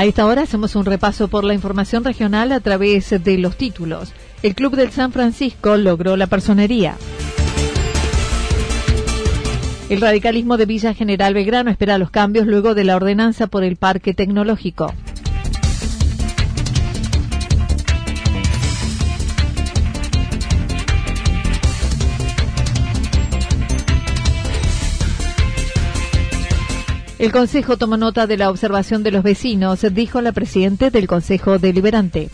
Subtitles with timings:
[0.00, 4.14] A esta hora hacemos un repaso por la información regional a través de los títulos.
[4.42, 6.96] El Club del San Francisco logró la personería.
[9.90, 13.76] El radicalismo de Villa General Belgrano espera los cambios luego de la ordenanza por el
[13.76, 14.94] Parque Tecnológico.
[27.20, 31.58] El Consejo tomó nota de la observación de los vecinos, dijo la Presidente del Consejo
[31.58, 32.30] Deliberante.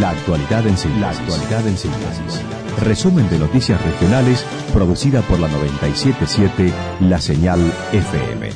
[0.00, 1.02] La actualidad en síntesis.
[1.02, 2.42] La actualidad en síntesis.
[2.80, 7.60] Resumen de noticias regionales producida por la 977 La Señal
[7.92, 8.48] FM.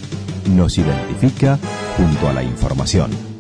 [0.57, 1.59] Nos identifica
[1.99, 3.32] junto a la información.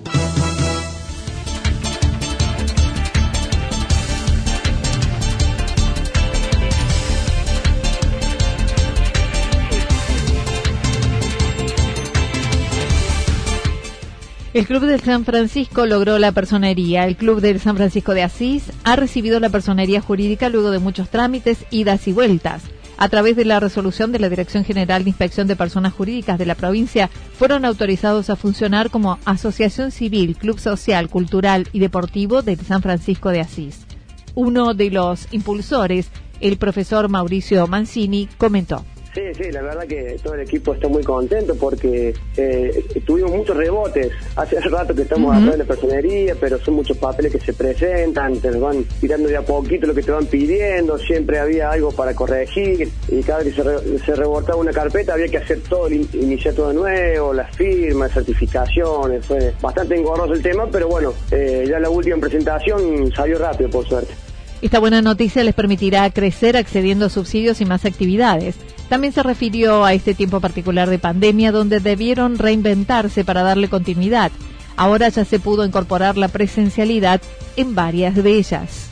[14.54, 17.06] El Club del San Francisco logró la personería.
[17.06, 21.08] El Club del San Francisco de Asís ha recibido la personería jurídica luego de muchos
[21.08, 22.62] trámites, idas y vueltas.
[22.98, 26.44] A través de la resolución de la Dirección General de Inspección de Personas Jurídicas de
[26.44, 27.08] la provincia,
[27.38, 33.30] fueron autorizados a funcionar como Asociación Civil, Club Social, Cultural y Deportivo del San Francisco
[33.30, 33.86] de Asís.
[34.34, 36.10] Uno de los impulsores,
[36.40, 38.84] el profesor Mauricio Mancini, comentó.
[39.14, 43.54] Sí, sí, la verdad que todo el equipo está muy contento porque eh, tuvimos muchos
[43.54, 44.10] rebotes.
[44.36, 48.50] Hace rato que estamos hablando de personería, pero son muchos papeles que se presentan, te
[48.52, 52.88] van tirando de a poquito lo que te van pidiendo, siempre había algo para corregir
[53.08, 56.68] y cada vez que se, se rebotaba una carpeta había que hacer todo, iniciar todo
[56.68, 61.90] de nuevo, las firmas, certificaciones, fue bastante engorroso el tema, pero bueno, eh, ya la
[61.90, 64.14] última presentación salió rápido por suerte.
[64.62, 68.54] Esta buena noticia les permitirá crecer accediendo a subsidios y más actividades.
[68.92, 74.30] También se refirió a este tiempo particular de pandemia donde debieron reinventarse para darle continuidad.
[74.76, 77.22] Ahora ya se pudo incorporar la presencialidad
[77.56, 78.90] en varias de ellas.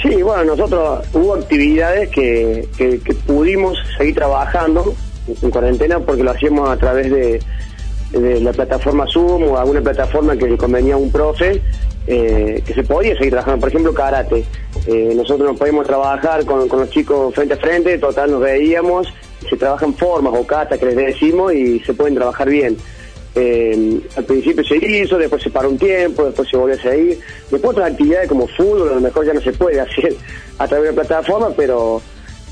[0.00, 2.66] Sí, bueno, nosotros hubo actividades que,
[3.26, 4.94] pudimos seguir trabajando
[5.42, 7.42] en cuarentena porque lo hacíamos a través de,
[8.18, 11.60] de la plataforma Zoom o alguna plataforma que le convenía a un profe
[12.06, 13.60] eh, que se podía seguir trabajando.
[13.60, 14.46] Por ejemplo, karate.
[14.86, 19.08] Eh, nosotros nos podíamos trabajar con, los chicos frente a frente, total nos veíamos,
[19.48, 22.76] se trabajan formas o kata que les decimos y se pueden trabajar bien.
[23.34, 27.20] Eh, al principio se hizo, después se paró un tiempo, después se volvió a seguir.
[27.50, 30.16] Después otras actividades como fútbol, a lo mejor ya no se puede hacer
[30.58, 32.02] a través de la plataforma, pero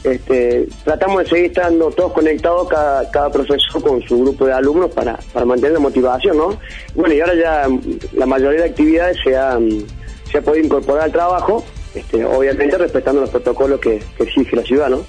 [0.05, 4.91] este, tratamos de seguir estando todos conectados, cada, cada profesor con su grupo de alumnos
[4.93, 6.59] para, para mantener la motivación, ¿no?
[6.95, 7.69] Bueno, y ahora ya
[8.13, 9.59] la mayoría de actividades se ha,
[10.31, 14.89] se ha podido incorporar al trabajo, este, obviamente respetando los protocolos que, exige la ciudad,
[14.91, 15.05] ¿no?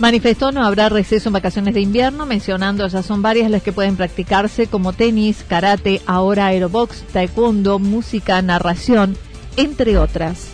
[0.00, 3.96] Manifestó no habrá receso en vacaciones de invierno, mencionando ya son varias las que pueden
[3.96, 9.16] practicarse como tenis, karate, ahora aerobox, taekwondo, música, narración,
[9.56, 10.48] entre otras.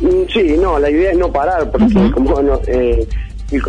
[0.00, 3.06] Mm, sí, no, la idea es no parar, porque como eh,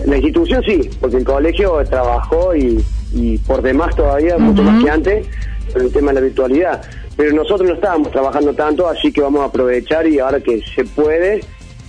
[0.06, 5.27] la institución sí, porque el colegio trabajó y, por demás todavía, mucho más que antes,
[5.74, 6.81] con el tema de la virtualidad.
[7.21, 10.83] Pero nosotros no estábamos trabajando tanto, así que vamos a aprovechar y ahora que se
[10.83, 11.41] puede,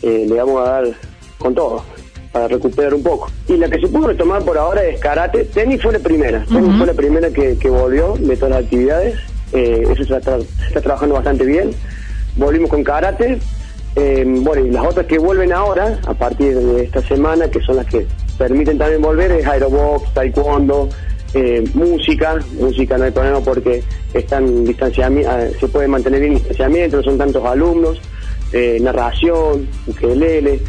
[0.02, 0.84] eh, le vamos a dar
[1.38, 1.82] con todo
[2.32, 3.30] para recuperar un poco.
[3.48, 5.44] Y la que se pudo retomar por ahora es karate.
[5.44, 9.20] Tenis fue la primera, tenis fue la primera que, volvió de todas las actividades.
[9.54, 11.70] Eh, eso se está, se está trabajando bastante bien.
[12.36, 13.38] Volvimos con karate,
[13.96, 17.76] eh, bueno, y las otras que vuelven ahora, a partir de esta semana, que son
[17.76, 18.06] las que
[18.36, 20.90] permiten también volver, es aerobox, taekwondo,
[21.34, 23.82] eh, música, música no hay problema porque
[24.12, 28.00] están distanciamiento, ah, se puede mantener bien distanciamiento, no son tantos alumnos,
[28.52, 30.60] eh, narración, ukelele,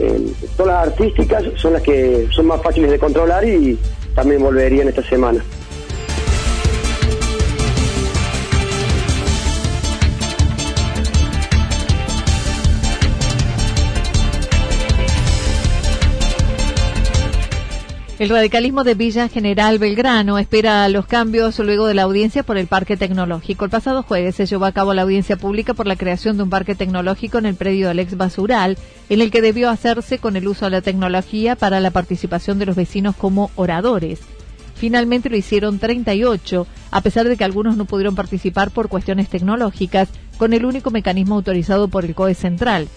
[0.00, 3.78] eh, todas las artísticas son las que son más fáciles de controlar y
[4.14, 5.44] también volverían esta semana.
[18.18, 22.66] El radicalismo de Villa General Belgrano espera los cambios luego de la audiencia por el
[22.66, 23.64] Parque Tecnológico.
[23.64, 26.50] El pasado jueves se llevó a cabo la audiencia pública por la creación de un
[26.50, 28.76] parque tecnológico en el predio del ex basural,
[29.08, 32.66] en el que debió hacerse con el uso de la tecnología para la participación de
[32.66, 34.18] los vecinos como oradores.
[34.74, 40.08] Finalmente lo hicieron 38, a pesar de que algunos no pudieron participar por cuestiones tecnológicas,
[40.38, 42.88] con el único mecanismo autorizado por el COE Central.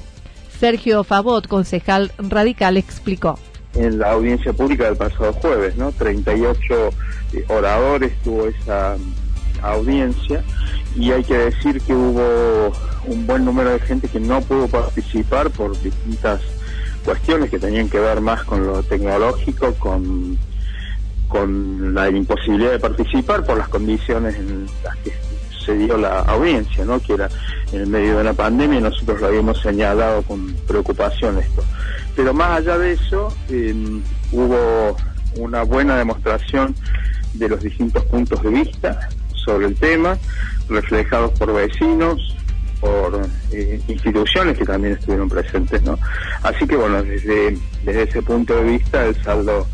[0.60, 3.38] Sergio Favot, concejal radical, explicó
[3.76, 5.92] en la audiencia pública del pasado jueves, ¿no?
[5.92, 6.90] 38
[7.34, 8.98] eh, oradores tuvo esa
[9.62, 10.44] audiencia
[10.96, 12.74] y hay que decir que hubo
[13.06, 16.42] un buen número de gente que no pudo participar por distintas
[17.06, 20.38] cuestiones que tenían que ver más con lo tecnológico, con,
[21.28, 25.12] con la imposibilidad de participar por las condiciones en las que
[25.64, 27.00] se dio la audiencia, ¿no?
[27.00, 27.30] que era
[27.72, 31.64] en el medio de la pandemia y nosotros lo habíamos señalado con preocupación esto.
[32.16, 34.98] Pero más allá de eso, em, hubo
[35.38, 36.76] una buena demostración
[37.34, 40.18] de los distintos puntos de vista sobre el tema,
[40.70, 42.36] reflejados por vecinos,
[42.80, 43.22] por
[43.52, 45.98] eh, instituciones que también estuvieron presentes, ¿no?
[46.44, 49.68] Así que bueno, desde, desde ese punto de vista el saldo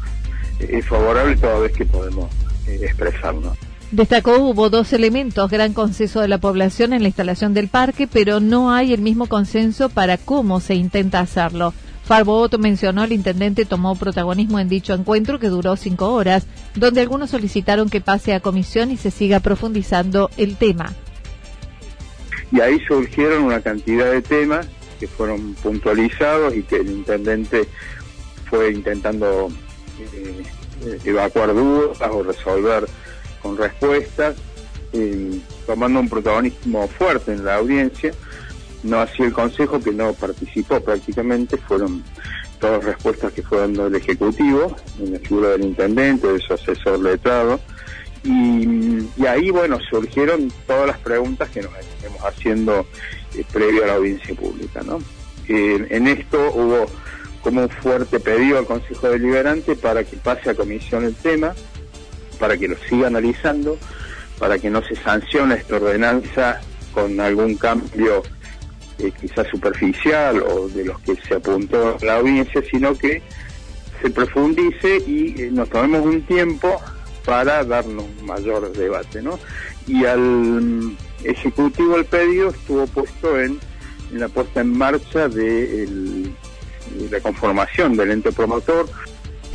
[0.59, 2.29] es favorable toda vez que podemos
[2.67, 3.57] eh, expresarnos.
[3.91, 8.41] Destacó hubo dos elementos, gran consenso de la población en la instalación del parque, pero
[8.41, 11.73] no hay el mismo consenso para cómo se intenta hacerlo.
[12.03, 17.29] Farbot mencionó el intendente tomó protagonismo en dicho encuentro que duró cinco horas, donde algunos
[17.29, 20.93] solicitaron que pase a comisión y se siga profundizando el tema.
[22.51, 24.67] Y ahí surgieron una cantidad de temas
[24.99, 27.67] que fueron puntualizados y que el intendente
[28.49, 29.49] fue intentando
[29.99, 32.85] eh, evacuar dudas o resolver
[33.41, 34.35] con respuestas,
[34.93, 38.13] eh, tomando un protagonismo fuerte en la audiencia.
[38.83, 42.03] No así el Consejo, que no participó prácticamente, fueron
[42.59, 46.99] todas respuestas que fue dando el Ejecutivo, en la figura del Intendente, de su asesor
[46.99, 47.59] letrado.
[48.23, 52.85] Y, y ahí, bueno, surgieron todas las preguntas que nos estamos haciendo
[53.35, 54.99] eh, previo a la audiencia pública, ¿no?
[55.49, 56.87] en esto hubo
[57.41, 61.55] como un fuerte pedido al Consejo Deliberante para que pase a comisión el tema,
[62.39, 63.77] para que lo siga analizando,
[64.39, 66.61] para que no se sancione esta ordenanza
[66.93, 68.23] con algún cambio
[68.99, 73.21] eh, quizás superficial o de los que se apuntó la audiencia, sino que
[74.01, 76.81] se profundice y eh, nos tomemos un tiempo
[77.25, 79.37] para darnos mayor debate, ¿no?
[79.85, 83.59] Y al mm, Ejecutivo el pedido estuvo puesto en,
[84.11, 86.29] la puesta en marcha de
[87.11, 88.87] la conformación del ente promotor,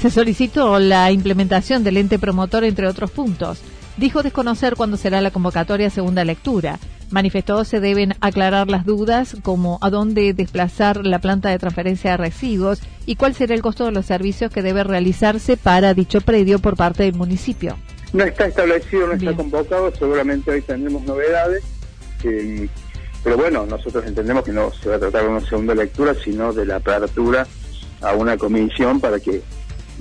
[0.03, 3.63] se solicitó la implementación del ente promotor, entre otros puntos.
[3.97, 6.81] Dijo desconocer cuándo será la convocatoria segunda lectura.
[7.13, 12.17] Manifestó se deben aclarar las dudas como a dónde desplazar la planta de transferencia de
[12.17, 16.59] residuos y cuál será el costo de los servicios que debe realizarse para dicho predio
[16.59, 17.77] por parte del municipio.
[18.13, 21.63] No está establecido, no está convocado, seguramente hoy tendremos novedades,
[22.25, 22.69] eh,
[23.23, 26.53] pero bueno, nosotros entendemos que no se va a tratar de una segunda lectura, sino
[26.53, 27.47] de la apertura
[28.01, 29.43] a una comisión para que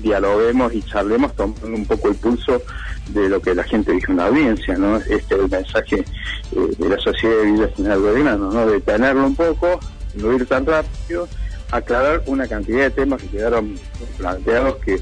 [0.01, 2.61] dialoguemos y charlemos tomando un poco el pulso
[3.09, 4.97] de lo que la gente dijo en la audiencia, ¿no?
[4.97, 8.67] Este es el mensaje eh, de la sociedad de Villa General Belgrano, ¿no?
[8.67, 9.79] Detenerlo un poco,
[10.15, 11.27] no ir tan rápido,
[11.71, 13.75] aclarar una cantidad de temas que quedaron
[14.17, 15.01] planteados que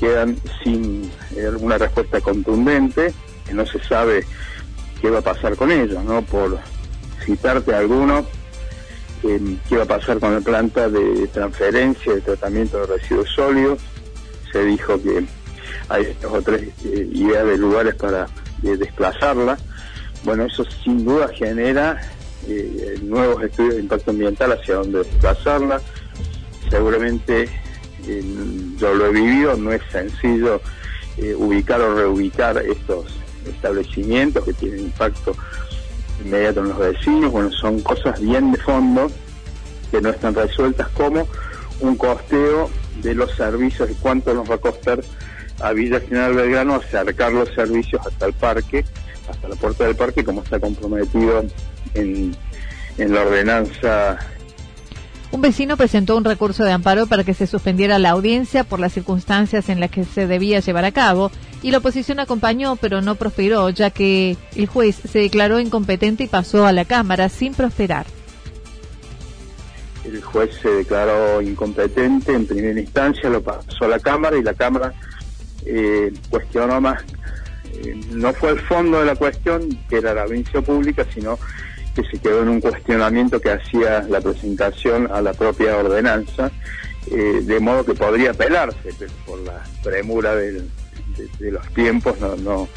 [0.00, 3.12] quedan sin eh, alguna respuesta contundente,
[3.46, 4.24] que no se sabe
[5.00, 6.22] qué va a pasar con ellos, ¿no?
[6.22, 6.58] Por
[7.24, 8.24] citarte algunos,
[9.22, 13.78] qué va a pasar con la planta de transferencia de tratamiento de residuos sólidos,
[14.52, 15.24] se dijo que
[15.88, 18.26] hay dos o tres eh, ideas de lugares para
[18.62, 19.58] eh, desplazarla.
[20.24, 22.00] Bueno, eso sin duda genera
[22.46, 25.80] eh, nuevos estudios de impacto ambiental hacia dónde desplazarla.
[26.68, 27.48] Seguramente
[28.78, 30.62] yo lo he vivido, no es sencillo
[31.36, 33.06] ubicar o reubicar estos
[33.46, 35.34] establecimientos que tienen impacto
[36.24, 37.32] inmediato en los vecinos.
[37.32, 39.10] Bueno, son cosas bien de fondo
[39.90, 41.28] que no están resueltas como
[41.80, 42.70] un costeo
[43.02, 45.00] de los servicios y cuánto nos va a costar
[45.60, 48.84] a Villa General Belgrano acercar los servicios hasta el parque,
[49.28, 51.44] hasta la puerta del parque, como está comprometido
[51.94, 52.36] en,
[52.98, 54.18] en la ordenanza
[55.30, 58.92] Un vecino presentó un recurso de amparo para que se suspendiera la audiencia por las
[58.92, 61.30] circunstancias en las que se debía llevar a cabo
[61.62, 66.28] y la oposición acompañó pero no prosperó ya que el juez se declaró incompetente y
[66.28, 68.06] pasó a la Cámara sin prosperar.
[70.08, 74.54] El juez se declaró incompetente en primera instancia, lo pasó a la Cámara y la
[74.54, 74.94] Cámara
[75.66, 77.02] eh, cuestionó más,
[77.74, 81.38] eh, no fue el fondo de la cuestión, que era la audiencia pública, sino
[81.94, 86.50] que se quedó en un cuestionamiento que hacía la presentación a la propia ordenanza,
[87.10, 90.64] eh, de modo que podría apelarse, pero por la premura de,
[91.40, 92.68] los tiempos no, no,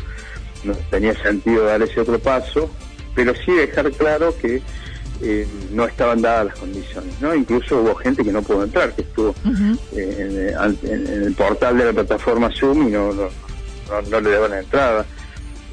[0.63, 2.69] no tenía sentido dar ese otro paso,
[3.15, 4.61] pero sí dejar claro que
[5.23, 7.35] eh, no estaban dadas las condiciones, ¿no?
[7.35, 9.35] Incluso hubo gente que no pudo entrar, que estuvo
[9.95, 15.05] eh, en, el portal de la plataforma Zoom y no, no, le daban la entrada.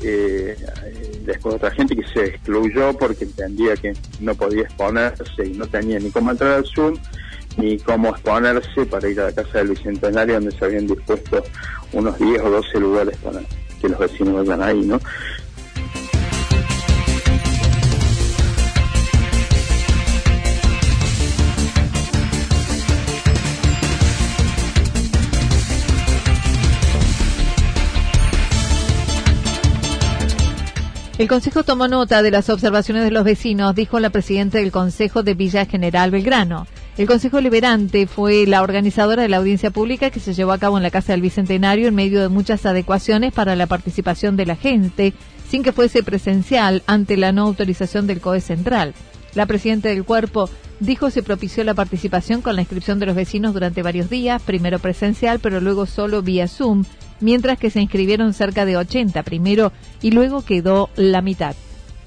[0.02, 0.54] Eh,
[1.24, 5.98] después otra gente que se excluyó porque entendía que no podía exponerse y no tenía
[5.98, 6.96] ni cómo entrar al Zoom
[7.56, 11.42] ni cómo exponerse para ir a la casa del Bicentenario donde se habían dispuesto
[11.92, 13.40] unos 10 o 12 lugares para
[13.80, 15.00] que los vecinos vayan ahí, ¿no?
[31.18, 35.24] El Consejo tomó nota de las observaciones de los vecinos, dijo la presidenta del Consejo
[35.24, 36.68] de Villa General Belgrano.
[36.96, 40.76] El Consejo Liberante fue la organizadora de la audiencia pública que se llevó a cabo
[40.76, 44.54] en la Casa del Bicentenario en medio de muchas adecuaciones para la participación de la
[44.54, 45.12] gente,
[45.48, 48.94] sin que fuese presencial ante la no autorización del COE Central.
[49.34, 50.48] La presidenta del cuerpo
[50.78, 54.78] dijo se propició la participación con la inscripción de los vecinos durante varios días, primero
[54.78, 56.84] presencial, pero luego solo vía Zoom,
[57.20, 59.72] mientras que se inscribieron cerca de 80 primero
[60.02, 61.54] y luego quedó la mitad.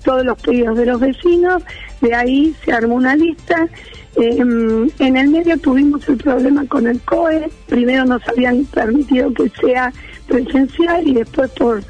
[0.03, 1.63] Todos los pedidos de los vecinos,
[2.01, 3.68] de ahí se armó una lista.
[4.15, 9.50] Em, en el medio tuvimos el problema con el COE, primero nos habían permitido que
[9.62, 9.94] sea
[10.27, 11.84] presencial y después por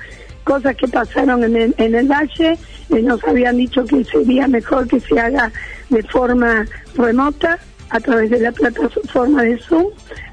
[0.44, 2.58] cosas que pasaron en el, en el valle
[2.90, 5.52] eh, nos habían dicho que sería mejor que se haga
[5.90, 7.58] de forma remota
[7.90, 9.88] a través de la plataforma de Zoom.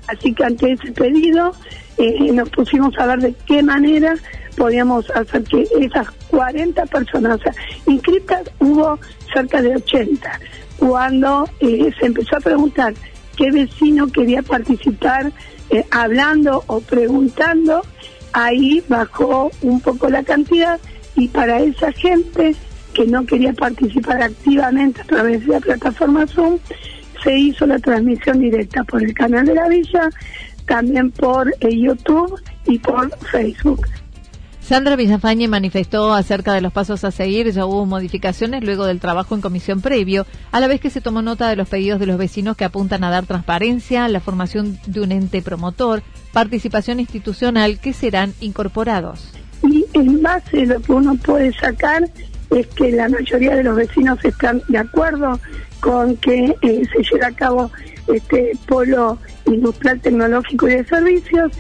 [0.09, 1.52] Así que ante ese pedido
[2.33, 4.14] nos pusimos a ver de qué manera
[4.57, 7.40] podíamos hacer que esas 40 personas,
[7.87, 8.99] o inscritas hubo
[9.33, 10.40] cerca de 80.
[10.78, 12.95] Cuando eh, se empezó a preguntar
[13.37, 15.33] qué vecino quería participar
[15.71, 17.83] eh, hablando o preguntando,
[18.33, 20.78] ahí bajó un poco la cantidad
[21.17, 22.55] y para esa gente
[22.95, 26.59] que no quería participar activamente a través de la plataforma Zoom,
[27.23, 30.09] se hizo la transmisión directa por el canal de la villa
[30.69, 33.87] también por eh, YouTube y por Facebook.
[34.61, 39.35] Sandra Villafañe manifestó acerca de los pasos a seguir, ya hubo modificaciones luego del trabajo
[39.35, 42.19] en comisión previo, a la vez que se tomó nota de los pedidos de los
[42.19, 46.03] vecinos que apuntan a dar transparencia, la formación de un ente promotor,
[46.35, 49.33] participación institucional que serán incorporados.
[49.63, 52.05] Y en base lo que uno puede sacar
[52.51, 55.41] es que la mayoría de los vecinos están de acuerdo
[55.81, 57.71] con que eh, se lleve a cabo
[58.12, 61.53] este polo industrial tecnológico y de servicios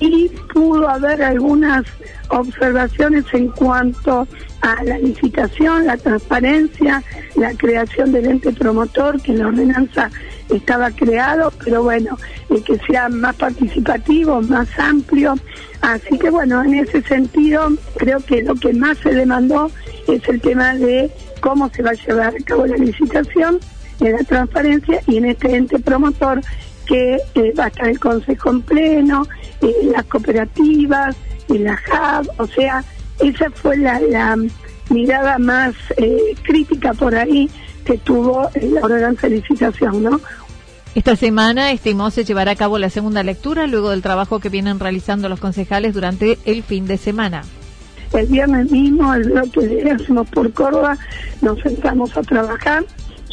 [0.00, 1.84] y pudo haber algunas
[2.28, 4.28] observaciones en cuanto
[4.60, 7.02] a la licitación, la transparencia,
[7.36, 10.10] la creación del ente promotor, que en la ordenanza
[10.50, 12.18] estaba creado, pero bueno,
[12.64, 15.34] que sea más participativo, más amplio.
[15.80, 19.70] Así que bueno, en ese sentido, creo que lo que más se demandó
[20.06, 23.60] es el tema de cómo se va a llevar a cabo la licitación,
[24.00, 26.40] en la transparencia y en este ente promotor
[26.86, 29.26] que eh, va a estar el Consejo en pleno,
[29.60, 31.14] eh, las cooperativas,
[31.48, 32.84] en la HAB, o sea,
[33.20, 34.36] esa fue la,
[34.90, 37.50] mirada más eh, crítica por ahí
[37.84, 40.20] que tuvo la ordenanza de licitación, ¿no?
[40.94, 44.80] Esta semana estimó se llevará a cabo la segunda lectura luego del trabajo que vienen
[44.80, 47.42] realizando los concejales durante el fin de semana.
[48.12, 50.96] El viernes mismo, el bloque de Hacemos por Córdoba,
[51.42, 52.84] nos sentamos a trabajar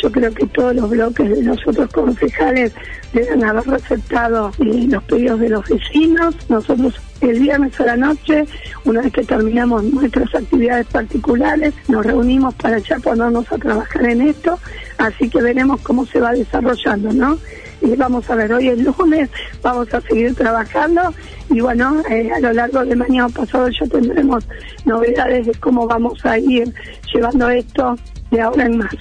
[0.05, 2.71] yo creo que todos los bloques de los otros concejales
[3.11, 6.35] deben haber aceptado eh, los pedidos de los vecinos.
[6.47, 8.45] Nosotros el viernes a la noche,
[8.83, 14.21] una vez que terminamos nuestras actividades particulares, nos reunimos para ya ponernos a trabajar en
[14.21, 14.59] esto,
[14.99, 17.39] así que veremos cómo se va desarrollando, ¿no?
[17.81, 19.31] Y vamos a ver, hoy es lunes,
[19.63, 21.01] vamos a seguir trabajando
[21.49, 24.47] y bueno, eh, a lo largo de mañana pasado ya tendremos
[24.85, 26.71] novedades de cómo vamos a ir
[27.11, 27.95] llevando esto
[28.29, 28.95] de ahora en más.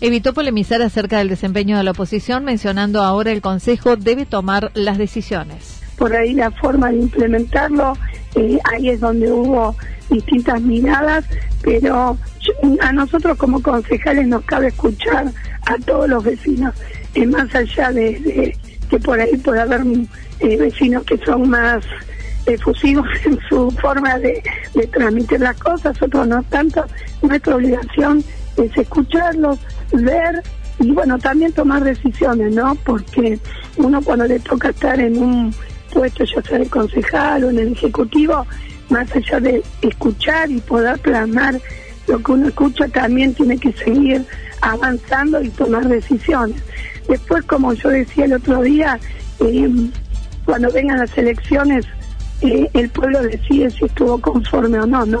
[0.00, 4.98] Evitó polemizar acerca del desempeño de la oposición, mencionando ahora el Consejo debe tomar las
[4.98, 5.80] decisiones.
[5.96, 7.94] Por ahí la forma de implementarlo,
[8.34, 9.74] eh, ahí es donde hubo
[10.10, 11.24] distintas miradas,
[11.62, 12.18] pero
[12.80, 16.74] a nosotros como concejales nos cabe escuchar a todos los vecinos.
[17.14, 18.54] eh, más allá de,
[18.90, 19.80] que por ahí puede haber
[20.40, 21.82] eh, vecinos que son más
[22.44, 24.42] efusivos en su forma de,
[24.74, 26.84] de transmitir las cosas, otros no tanto,
[27.22, 28.22] nuestra obligación
[28.56, 29.58] es escucharlos,
[29.92, 30.42] ver
[30.78, 32.74] y bueno, también tomar decisiones, ¿no?
[32.84, 33.38] Porque
[33.76, 35.54] uno cuando le toca estar en un
[35.92, 38.46] puesto, ya sea de concejal o en el ejecutivo,
[38.90, 41.58] más allá de escuchar y poder plasmar
[42.06, 44.24] lo que uno escucha, también tiene que seguir
[44.60, 46.62] avanzando y tomar decisiones.
[47.08, 48.98] Después, como yo decía el otro día,
[49.40, 49.70] eh,
[50.44, 51.86] cuando vengan las elecciones,
[52.42, 55.20] eh, el pueblo decide si estuvo conforme o no, ¿no?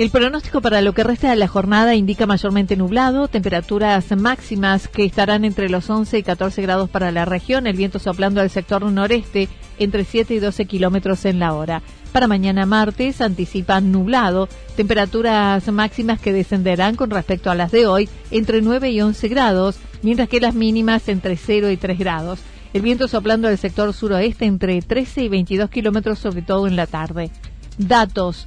[0.00, 5.04] El pronóstico para lo que resta de la jornada indica mayormente nublado, temperaturas máximas que
[5.04, 8.82] estarán entre los 11 y 14 grados para la región, el viento soplando al sector
[8.82, 11.82] noreste entre 7 y 12 kilómetros en la hora.
[12.12, 18.08] Para mañana martes anticipan nublado, temperaturas máximas que descenderán con respecto a las de hoy
[18.30, 22.40] entre 9 y 11 grados, mientras que las mínimas entre 0 y 3 grados.
[22.72, 26.86] El viento soplando al sector suroeste entre 13 y 22 kilómetros, sobre todo en la
[26.86, 27.30] tarde.
[27.76, 28.46] Datos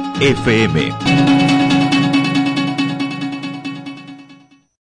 [0.21, 1.50] FM.